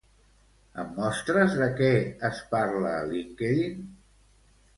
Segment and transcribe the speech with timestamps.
[0.83, 1.91] Em mostres de què
[2.31, 3.87] es parla a LinkedIn?